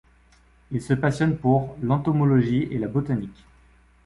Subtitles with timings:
[0.71, 3.45] Il se passionne pour l’entomologie et la botanique.